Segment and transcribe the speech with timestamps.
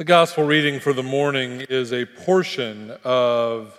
[0.00, 3.78] The gospel reading for the morning is a portion of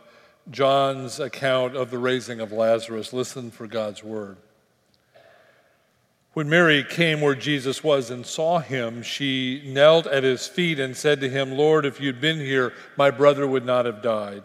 [0.51, 3.11] John's account of the raising of Lazarus.
[3.11, 4.37] Listen for God's word.
[6.33, 10.95] When Mary came where Jesus was and saw him, she knelt at his feet and
[10.95, 14.43] said to him, Lord, if you'd been here, my brother would not have died.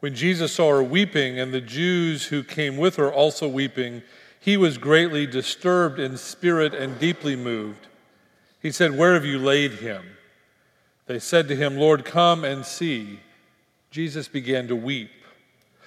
[0.00, 4.02] When Jesus saw her weeping and the Jews who came with her also weeping,
[4.40, 7.86] he was greatly disturbed in spirit and deeply moved.
[8.60, 10.16] He said, Where have you laid him?
[11.10, 13.18] They said to him, Lord, come and see.
[13.90, 15.10] Jesus began to weep.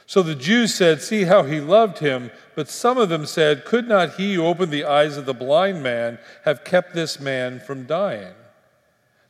[0.06, 2.30] So the Jews said, See how he loved him.
[2.56, 5.82] But some of them said, Could not he who opened the eyes of the blind
[5.82, 8.34] man have kept this man from dying?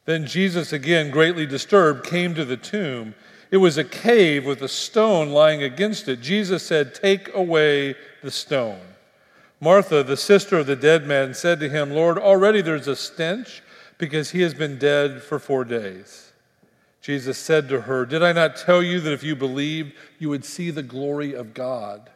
[0.05, 3.13] Then Jesus, again greatly disturbed, came to the tomb.
[3.51, 6.21] It was a cave with a stone lying against it.
[6.21, 8.81] Jesus said, Take away the stone.
[9.61, 13.61] Martha, the sister of the dead man, said to him, Lord, already there's a stench
[14.03, 16.33] because he has been dead for four days.
[17.01, 20.43] Jesus said to her, Did I not tell you that if you believed, you would
[20.43, 22.09] see the glory of God?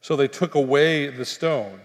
[0.00, 1.80] So they took away the stone.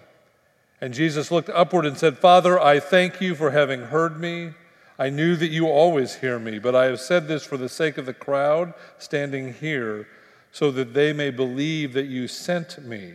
[0.82, 4.54] And Jesus looked upward and said, Father, I thank you for having heard me.
[4.98, 7.98] I knew that you always hear me, but I have said this for the sake
[7.98, 10.08] of the crowd standing here,
[10.52, 13.14] so that they may believe that you sent me.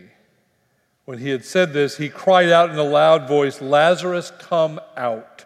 [1.05, 5.44] When he had said this, he cried out in a loud voice, Lazarus, come out.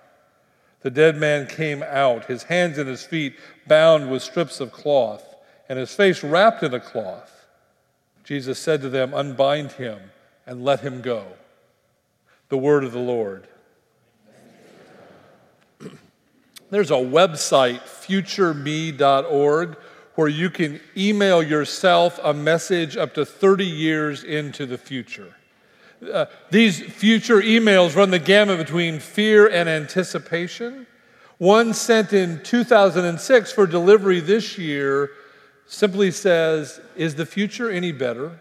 [0.81, 3.35] The dead man came out, his hands and his feet
[3.67, 5.35] bound with strips of cloth,
[5.67, 7.45] and his face wrapped in a cloth.
[8.23, 9.99] Jesus said to them, Unbind him
[10.45, 11.25] and let him go.
[12.49, 13.47] The word of the Lord.
[16.69, 19.77] There's a website, futureme.org,
[20.15, 25.35] where you can email yourself a message up to 30 years into the future.
[26.01, 30.87] Uh, these future emails run the gamut between fear and anticipation.
[31.37, 35.11] One sent in 2006 for delivery this year
[35.67, 38.39] simply says, Is the future any better?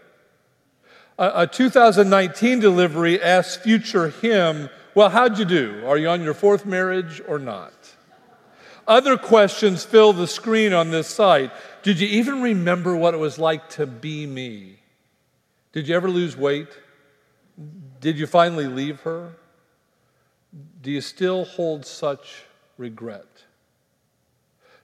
[1.17, 5.83] A, a 2019 delivery asks future him, Well, how'd you do?
[5.85, 7.73] Are you on your fourth marriage or not?
[8.87, 11.51] Other questions fill the screen on this site.
[11.83, 14.79] Did you even remember what it was like to be me?
[15.73, 16.69] Did you ever lose weight?
[17.99, 19.33] Did you finally leave her?
[20.81, 22.43] Do you still hold such
[22.77, 23.25] regret?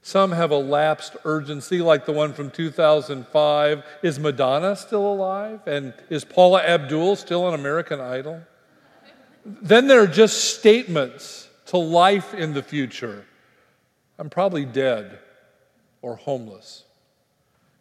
[0.02, 3.84] Some have a lapsed urgency, like the one from 2005.
[4.04, 5.62] Is Madonna still alive?
[5.66, 8.42] And is Paula Abdul still on American Idol?
[9.46, 13.26] Then there are just statements to life in the future.
[14.20, 15.20] I'm probably dead
[16.02, 16.84] or homeless.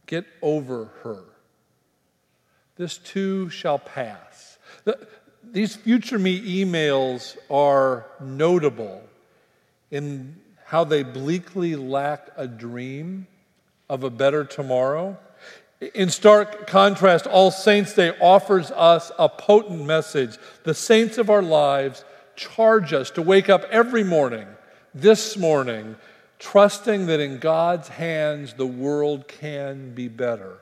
[0.07, 1.25] Get over her.
[2.77, 4.54] This too shall pass.
[4.85, 5.07] The,
[5.43, 9.03] these future me emails are notable
[9.91, 13.27] in how they bleakly lack a dream
[13.89, 15.17] of a better tomorrow.
[15.95, 20.39] In stark contrast, All Saints' Day offers us a potent message.
[20.65, 22.05] The saints of our lives
[22.37, 24.47] charge us to wake up every morning,
[24.95, 25.97] this morning,
[26.39, 30.59] trusting that in God's hands the world can be better.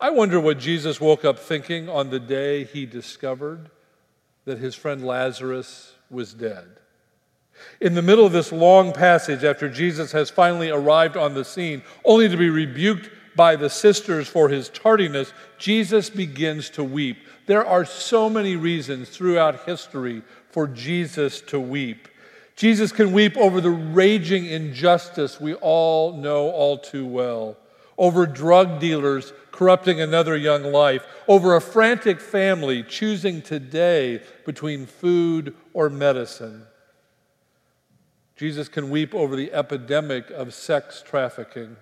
[0.00, 3.70] I wonder what Jesus woke up thinking on the day he discovered
[4.46, 6.66] that his friend Lazarus was dead.
[7.80, 11.82] In the middle of this long passage, after Jesus has finally arrived on the scene,
[12.04, 17.18] only to be rebuked by the sisters for his tardiness, Jesus begins to weep.
[17.46, 22.08] There are so many reasons throughout history for Jesus to weep.
[22.56, 27.56] Jesus can weep over the raging injustice we all know all too well,
[27.98, 35.54] over drug dealers corrupting another young life, over a frantic family choosing today between food
[35.74, 36.62] or medicine.
[38.36, 41.76] Jesus can weep over the epidemic of sex trafficking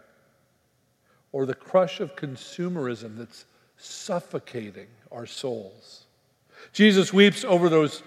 [1.30, 3.44] or the crush of consumerism that's
[3.76, 6.06] suffocating our souls.
[6.72, 8.02] Jesus weeps over those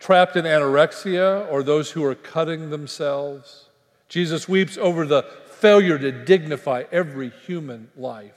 [0.00, 3.68] trapped in anorexia or those who are cutting themselves.
[4.08, 5.24] Jesus weeps over the
[5.62, 8.32] failure to dignify every human life.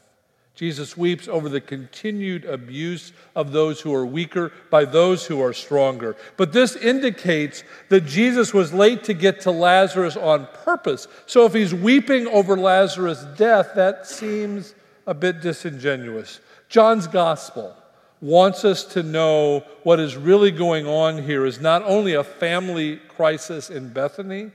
[0.54, 5.52] Jesus weeps over the continued abuse of those who are weaker by those who are
[5.52, 6.16] stronger.
[6.38, 11.08] But this indicates that Jesus was late to get to Lazarus on purpose.
[11.26, 14.76] So if he's weeping over Lazarus' death, that seems
[15.08, 16.40] a bit disingenuous.
[16.70, 17.76] John's gospel
[18.22, 22.98] wants us to know what is really going on here is not only a family
[23.10, 24.52] crisis in Bethany,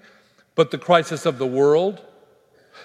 [0.54, 2.00] but the crisis of the world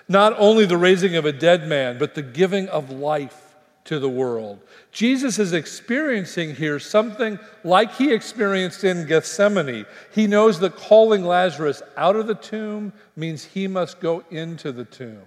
[0.07, 3.55] not only the raising of a dead man, but the giving of life
[3.85, 4.59] to the world.
[4.91, 9.85] Jesus is experiencing here something like he experienced in Gethsemane.
[10.11, 14.85] He knows that calling Lazarus out of the tomb means he must go into the
[14.85, 15.21] tomb.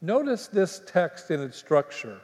[0.00, 2.20] Notice this text in its structure.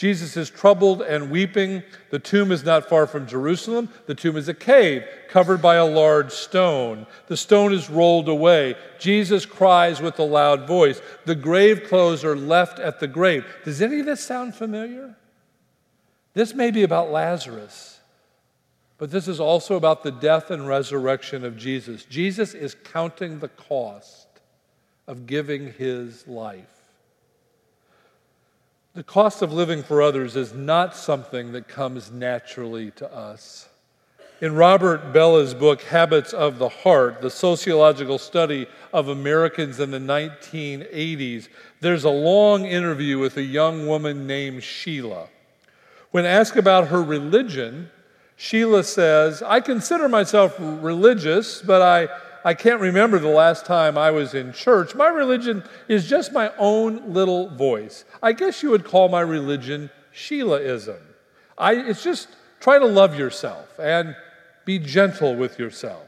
[0.00, 1.82] Jesus is troubled and weeping.
[2.08, 3.90] The tomb is not far from Jerusalem.
[4.06, 7.06] The tomb is a cave covered by a large stone.
[7.26, 8.76] The stone is rolled away.
[8.98, 11.02] Jesus cries with a loud voice.
[11.26, 13.44] The grave clothes are left at the grave.
[13.66, 15.16] Does any of this sound familiar?
[16.32, 18.00] This may be about Lazarus,
[18.96, 22.06] but this is also about the death and resurrection of Jesus.
[22.06, 24.28] Jesus is counting the cost
[25.06, 26.79] of giving his life.
[28.92, 33.68] The cost of living for others is not something that comes naturally to us.
[34.40, 39.98] In Robert Bellah's book, Habits of the Heart, the sociological study of Americans in the
[39.98, 41.48] 1980s,
[41.80, 45.28] there's a long interview with a young woman named Sheila.
[46.10, 47.90] When asked about her religion,
[48.34, 52.08] Sheila says, I consider myself religious, but I
[52.44, 54.94] I can't remember the last time I was in church.
[54.94, 58.04] My religion is just my own little voice.
[58.22, 61.00] I guess you would call my religion Sheilaism.
[61.58, 62.28] I, it's just
[62.60, 64.16] try to love yourself and
[64.64, 66.06] be gentle with yourself.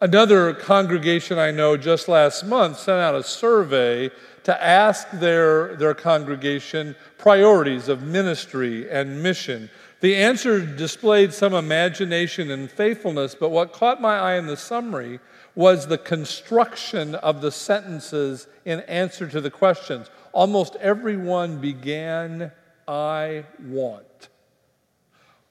[0.00, 4.10] Another congregation I know just last month sent out a survey
[4.44, 9.70] to ask their, their congregation priorities of ministry and mission.
[10.02, 15.20] The answer displayed some imagination and faithfulness, but what caught my eye in the summary
[15.54, 20.10] was the construction of the sentences in answer to the questions.
[20.32, 22.50] Almost everyone began,
[22.88, 24.28] I want.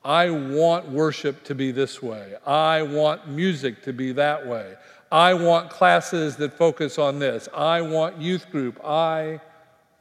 [0.03, 2.35] I want worship to be this way.
[2.45, 4.75] I want music to be that way.
[5.09, 7.47] I want classes that focus on this.
[7.55, 8.83] I want youth group.
[8.83, 9.39] I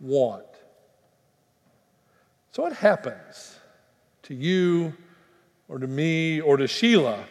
[0.00, 0.44] want.
[2.50, 3.59] So, what happens
[4.31, 4.94] to you
[5.69, 7.25] or to me or to Sheila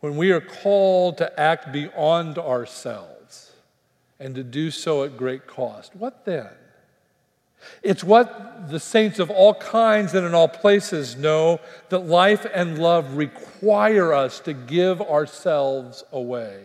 [0.00, 3.52] when we are called to act beyond ourselves
[4.20, 5.96] and to do so at great cost.
[5.96, 6.50] What then?
[7.82, 12.78] It's what the saints of all kinds and in all places know that life and
[12.78, 16.62] love require us to give ourselves away.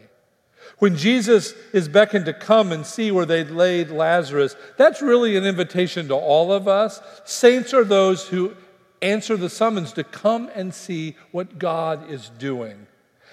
[0.79, 5.45] When Jesus is beckoned to come and see where they laid Lazarus, that's really an
[5.45, 7.01] invitation to all of us.
[7.23, 8.57] Saints are those who
[9.01, 12.87] answer the summons to come and see what God is doing.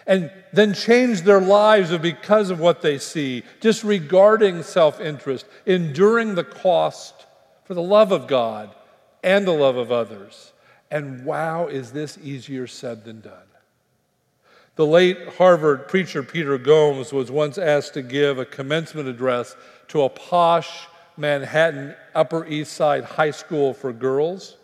[0.06, 6.44] And then change their lives because of what they see, disregarding self interest, enduring the
[6.44, 7.26] cost
[7.64, 8.74] for the love of God
[9.22, 10.52] and the love of others.
[10.90, 13.48] And wow, is this easier said than done?
[14.76, 19.56] The late Harvard preacher Peter Gomes was once asked to give a commencement address
[19.88, 20.86] to a posh
[21.16, 24.56] Manhattan Upper East Side high school for girls.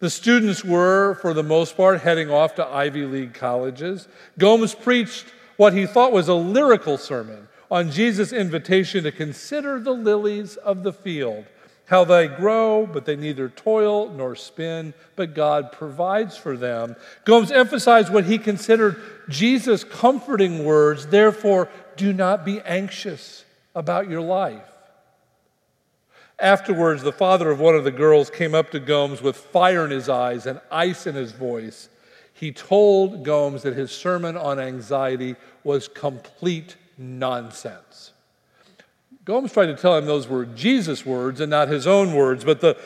[0.00, 4.08] The students were, for the most part, heading off to Ivy League colleges.
[4.38, 5.26] Gomes preached
[5.58, 10.82] what he thought was a lyrical sermon on Jesus' invitation to consider the lilies of
[10.84, 11.44] the field,
[11.84, 16.96] how they grow, but they neither toil nor spin, but God provides for them.
[17.26, 18.96] Gomes emphasized what he considered
[19.28, 23.44] Jesus' comforting words, therefore, do not be anxious
[23.74, 24.69] about your life.
[26.40, 29.90] Afterwards, the father of one of the girls came up to Gomes with fire in
[29.90, 31.88] his eyes and ice in his voice.
[32.32, 38.12] He told Gomes that his sermon on anxiety was complete nonsense.
[39.26, 42.62] Gomes tried to tell him those were Jesus' words and not his own words, but
[42.62, 42.78] the,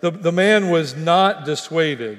[0.00, 2.18] the, the man was not dissuaded.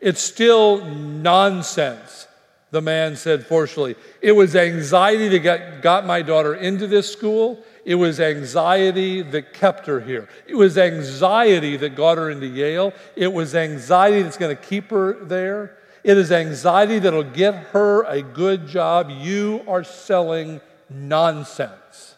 [0.00, 2.28] It's still nonsense,
[2.70, 3.96] the man said forcefully.
[4.22, 7.62] It was anxiety that got, got my daughter into this school.
[7.88, 10.28] It was anxiety that kept her here.
[10.46, 12.92] It was anxiety that got her into Yale.
[13.16, 15.78] It was anxiety that's going to keep her there.
[16.04, 19.08] It is anxiety that'll get her a good job.
[19.10, 22.16] You are selling nonsense.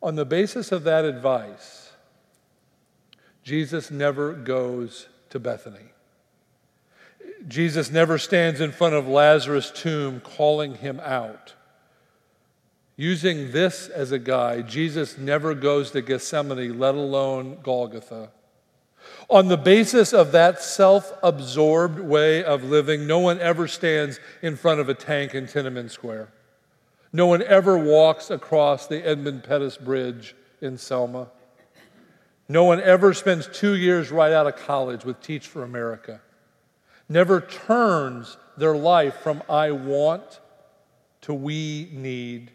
[0.00, 1.90] On the basis of that advice,
[3.42, 5.90] Jesus never goes to Bethany.
[7.48, 11.54] Jesus never stands in front of Lazarus' tomb calling him out.
[12.96, 18.30] Using this as a guide, Jesus never goes to Gethsemane, let alone Golgotha.
[19.28, 24.56] On the basis of that self absorbed way of living, no one ever stands in
[24.56, 26.32] front of a tank in Tiananmen Square.
[27.12, 31.28] No one ever walks across the Edmund Pettus Bridge in Selma.
[32.48, 36.20] No one ever spends two years right out of college with Teach for America.
[37.08, 40.40] Never turns their life from I want
[41.22, 42.50] to we need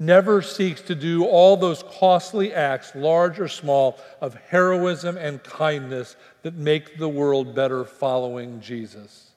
[0.00, 6.16] never seeks to do all those costly acts, large or small, of heroism and kindness
[6.42, 9.30] that make the world better following Jesus.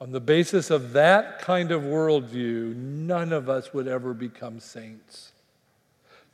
[0.00, 5.32] On the basis of that kind of worldview, none of us would ever become saints.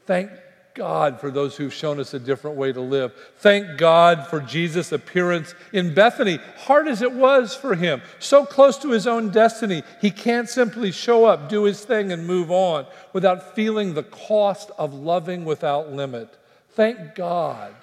[0.05, 0.31] Thank
[0.78, 3.12] God for those who've shown us a different way to live.
[3.38, 8.78] Thank God for Jesus' appearance in Bethany, hard as it was for him, so close
[8.78, 9.82] to his own destiny.
[10.00, 14.70] He can't simply show up, do his thing, and move on without feeling the cost
[14.78, 16.38] of loving without limit.
[16.70, 17.75] Thank God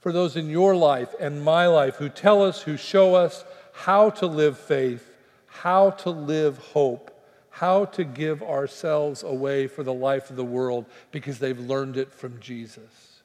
[0.00, 4.10] for those in your life and my life who tell us, who show us how
[4.10, 5.08] to live faith,
[5.46, 7.13] how to live hope
[7.54, 12.12] how to give ourselves away for the life of the world because they've learned it
[12.12, 13.20] from Jesus.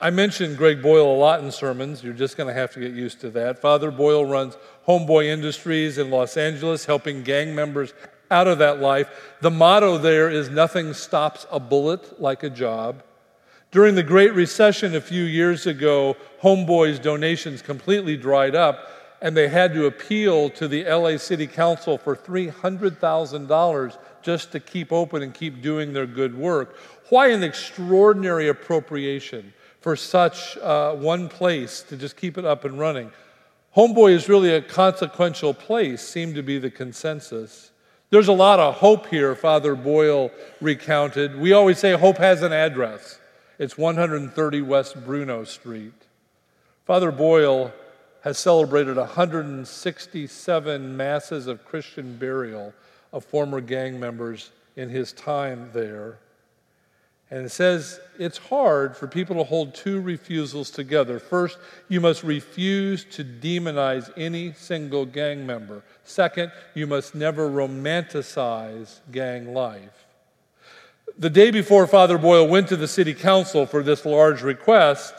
[0.00, 2.04] I mentioned Greg Boyle a lot in sermons.
[2.04, 3.58] You're just going to have to get used to that.
[3.58, 7.94] Father Boyle runs Homeboy Industries in Los Angeles, helping gang members
[8.30, 9.08] out of that life.
[9.40, 13.02] The motto there is nothing stops a bullet like a job.
[13.72, 19.48] During the Great Recession a few years ago, Homeboy's donations completely dried up and they
[19.48, 25.32] had to appeal to the LA City Council for $300,000 just to keep open and
[25.32, 26.76] keep doing their good work.
[27.08, 32.80] Why an extraordinary appropriation for such uh, one place to just keep it up and
[32.80, 33.12] running?
[33.76, 37.70] Homeboy is really a consequential place, seemed to be the consensus.
[38.10, 41.38] There's a lot of hope here, Father Boyle recounted.
[41.38, 43.20] We always say hope has an address.
[43.60, 45.94] It's 130 West Bruno Street.
[46.84, 47.72] Father Boyle
[48.22, 52.72] has celebrated 167 masses of Christian burial
[53.12, 56.18] of former gang members in his time there.
[57.30, 61.18] And it says it's hard for people to hold two refusals together.
[61.18, 65.82] First, you must refuse to demonize any single gang member.
[66.04, 70.04] Second, you must never romanticize gang life.
[71.18, 75.14] The day before Father Boyle went to the city council for this large request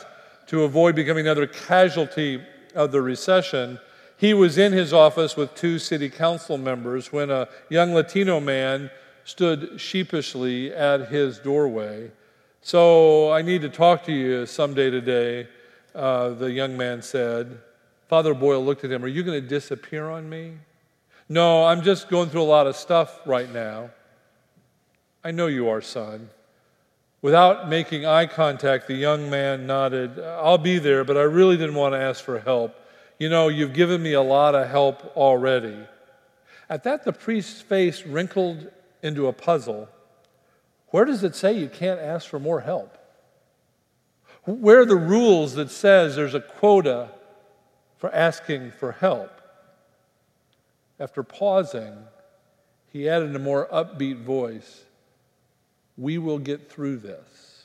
[0.46, 2.40] to avoid becoming another casualty
[2.74, 3.78] of the recession,
[4.16, 8.90] he was in his office with two city council members when a young Latino man
[9.24, 12.10] stood sheepishly at his doorway.
[12.62, 15.48] So I need to talk to you someday today,
[15.94, 17.58] uh, the young man said.
[18.08, 19.04] Father Boyle looked at him.
[19.04, 20.54] Are you going to disappear on me?
[21.28, 23.90] No, I'm just going through a lot of stuff right now.
[25.22, 26.28] I know you are, son.
[27.24, 31.74] Without making eye contact, the young man nodded, I'll be there, but I really didn't
[31.74, 32.78] want to ask for help.
[33.18, 35.78] You know, you've given me a lot of help already.
[36.68, 38.70] At that, the priest's face wrinkled
[39.02, 39.88] into a puzzle.
[40.88, 42.94] Where does it say you can't ask for more help?
[44.42, 47.08] Where are the rules that says there's a quota
[47.96, 49.40] for asking for help?
[51.00, 51.96] After pausing,
[52.92, 54.83] he added in a more upbeat voice,
[55.96, 57.64] we will get through this.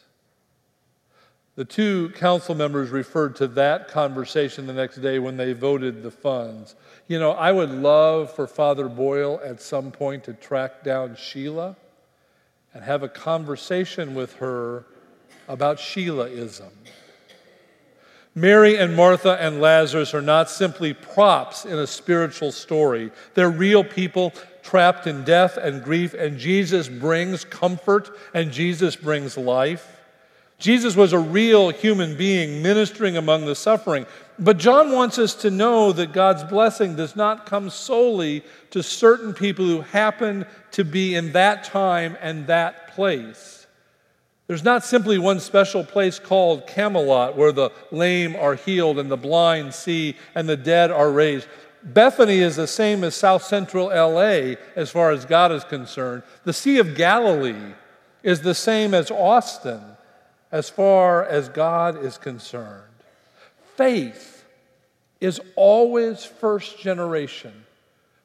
[1.56, 6.12] The two council members referred to that conversation the next day when they voted the
[6.12, 6.76] funds.
[7.08, 11.76] You know, I would love for Father Boyle at some point to track down Sheila
[12.74, 14.86] and have a conversation with her
[15.50, 16.70] about Sheilaism.
[18.40, 23.12] Mary and Martha and Lazarus are not simply props in a spiritual story.
[23.34, 29.38] They're real people trapped in death and grief, and Jesus brings comfort and Jesus brings
[29.38, 30.00] life.
[30.58, 34.06] Jesus was a real human being ministering among the suffering.
[34.38, 39.34] But John wants us to know that God's blessing does not come solely to certain
[39.34, 43.59] people who happen to be in that time and that place.
[44.50, 49.16] There's not simply one special place called Camelot where the lame are healed and the
[49.16, 51.48] blind see and the dead are raised.
[51.84, 56.24] Bethany is the same as South Central LA as far as God is concerned.
[56.46, 57.76] The Sea of Galilee
[58.24, 59.84] is the same as Austin
[60.52, 62.82] as far as God is concerned.
[63.76, 64.46] Faith
[65.22, 67.54] is always first generation.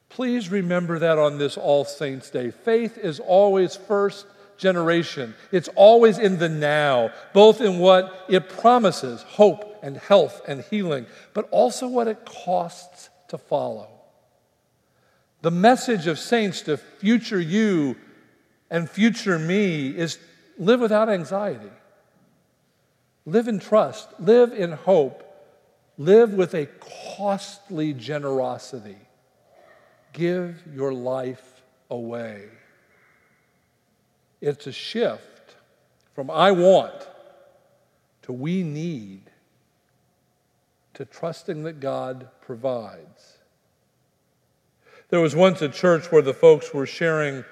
[0.09, 2.49] Please remember that on this All Saints Day.
[2.49, 4.25] Faith is always first
[4.57, 5.35] generation.
[5.51, 11.05] It's always in the now, both in what it promises hope and health and healing,
[11.33, 13.89] but also what it costs to follow.
[15.41, 17.95] The message of saints to future you
[18.71, 20.17] and future me is
[20.57, 21.71] live without anxiety,
[23.25, 25.23] live in trust, live in hope,
[25.97, 26.67] live with a
[27.15, 28.97] costly generosity.
[30.13, 32.45] Give your life away.
[34.41, 35.55] It's a shift
[36.13, 37.07] from I want
[38.23, 39.29] to we need
[40.95, 43.37] to trusting that God provides.
[45.09, 47.43] There was once a church where the folks were sharing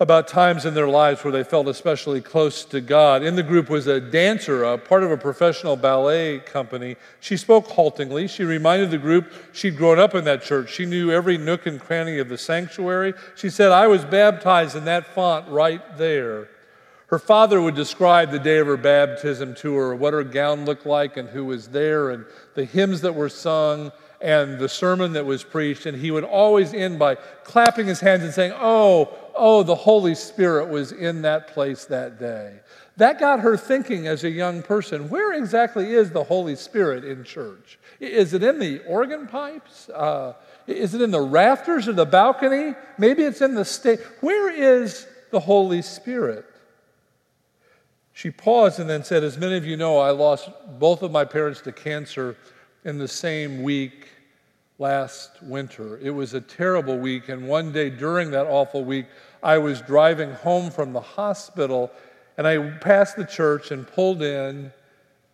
[0.00, 3.22] about times in their lives where they felt especially close to God.
[3.22, 6.96] In the group was a dancer, a part of a professional ballet company.
[7.20, 8.28] She spoke haltingly.
[8.28, 10.72] She reminded the group she'd grown up in that church.
[10.72, 13.14] She knew every nook and cranny of the sanctuary.
[13.34, 16.48] She said, I was baptized in that font right there.
[17.08, 20.84] Her father would describe the day of her baptism to her, what her gown looked
[20.84, 25.24] like and who was there, and the hymns that were sung and the sermon that
[25.24, 25.86] was preached.
[25.86, 27.14] And he would always end by
[27.44, 32.18] clapping his hands and saying, Oh, oh, the Holy Spirit was in that place that
[32.18, 32.60] day.
[32.96, 37.22] That got her thinking as a young person where exactly is the Holy Spirit in
[37.22, 37.78] church?
[38.00, 39.88] Is it in the organ pipes?
[39.88, 40.34] Uh,
[40.66, 42.74] is it in the rafters or the balcony?
[42.98, 44.00] Maybe it's in the stage.
[44.20, 46.44] Where is the Holy Spirit?
[48.12, 51.24] She paused and then said, As many of you know, I lost both of my
[51.24, 52.36] parents to cancer
[52.84, 54.08] in the same week
[54.78, 55.98] last winter.
[55.98, 59.06] It was a terrible week, and one day during that awful week,
[59.42, 61.90] I was driving home from the hospital
[62.36, 64.72] and I passed the church and pulled in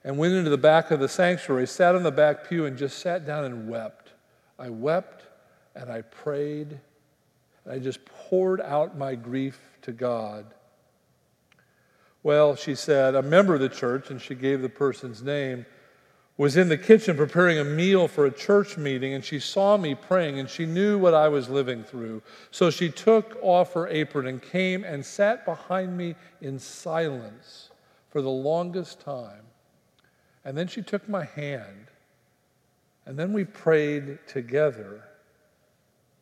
[0.05, 2.99] and went into the back of the sanctuary, sat on the back pew, and just
[2.99, 4.13] sat down and wept.
[4.59, 5.25] I wept
[5.75, 6.79] and I prayed
[7.65, 10.47] and I just poured out my grief to God.
[12.23, 15.67] Well, she said, a member of the church, and she gave the person's name,
[16.37, 19.95] was in the kitchen preparing a meal for a church meeting, and she saw me
[19.95, 22.23] praying, and she knew what I was living through.
[22.51, 27.71] So she took off her apron and came and sat behind me in silence
[28.11, 29.43] for the longest time.
[30.45, 31.87] And then she took my hand,
[33.07, 35.05] and then we prayed together.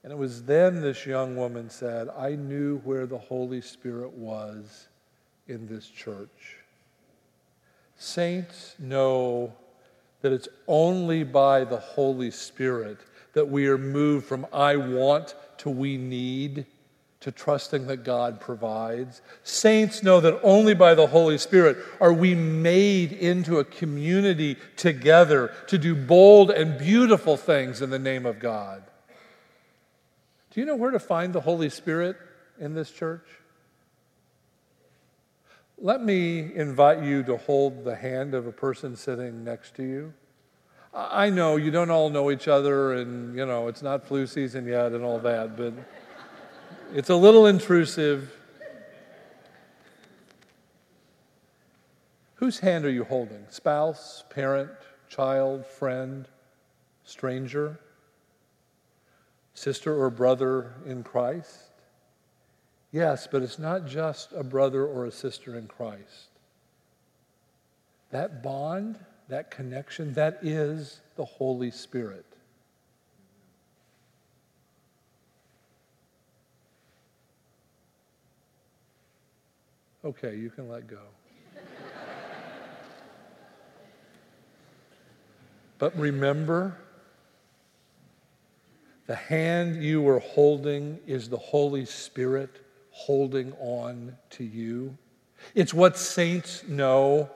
[0.04, 4.88] And it was then this young woman said, I knew where the Holy Spirit was
[5.48, 6.58] in this church.
[7.96, 9.54] Saints know
[10.22, 12.98] that it's only by the Holy Spirit
[13.34, 16.66] that we are moved from I want to we need
[17.20, 19.22] to trusting that God provides.
[19.44, 25.52] Saints know that only by the Holy Spirit are we made into a community together
[25.68, 28.82] to do bold and beautiful things in the name of God.
[30.50, 32.16] Do you know where to find the Holy Spirit
[32.58, 33.26] in this church?
[35.78, 40.12] Let me invite you to hold the hand of a person sitting next to you.
[40.94, 44.66] I know you don't all know each other, and you know it's not flu season
[44.66, 45.72] yet and all that, but
[46.94, 48.36] it's a little intrusive.
[52.34, 53.46] Whose hand are you holding?
[53.48, 54.70] Spouse, parent,
[55.08, 56.28] child, friend,
[57.04, 57.78] stranger,
[59.54, 61.71] sister or brother in Christ?
[62.92, 66.28] Yes, but it's not just a brother or a sister in Christ.
[68.10, 72.26] That bond, that connection, that is the Holy Spirit.
[80.04, 80.98] Okay, you can let go.
[85.78, 86.76] but remember,
[89.06, 92.61] the hand you were holding is the Holy Spirit
[92.92, 94.96] holding on to you.
[95.54, 97.30] It's what saints know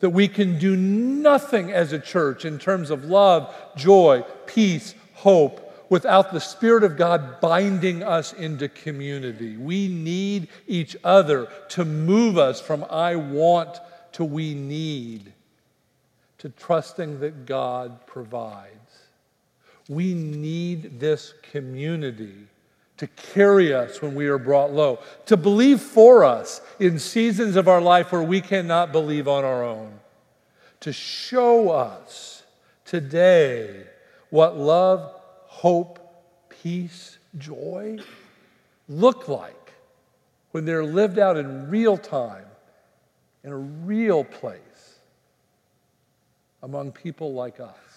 [0.00, 5.60] that we can do nothing as a church in terms of love, joy, peace, hope
[5.88, 9.56] without the Spirit of God binding us into community.
[9.56, 13.78] We need each other to move us from I want
[14.12, 15.32] to we need
[16.38, 18.70] to trusting that God provides.
[19.88, 22.48] We need this community
[22.96, 27.68] to carry us when we are brought low, to believe for us in seasons of
[27.68, 29.98] our life where we cannot believe on our own,
[30.80, 32.44] to show us
[32.84, 33.84] today
[34.30, 35.14] what love,
[35.46, 35.98] hope,
[36.48, 37.98] peace, joy
[38.88, 39.72] look like
[40.52, 42.44] when they're lived out in real time,
[43.42, 44.60] in a real place,
[46.62, 47.93] among people like us.